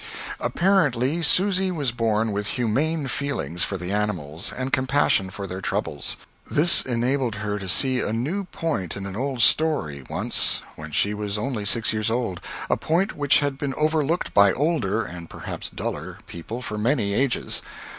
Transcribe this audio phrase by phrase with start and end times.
[0.39, 6.17] Apparently, Susy was born with humane feelings for the animals, and compassion for their troubles.
[6.49, 11.13] This enabled her to see a new point in an old story, once, when she
[11.13, 15.69] was only six years old a point which had been overlooked by older, and perhaps
[15.69, 17.61] duller, people for many ages.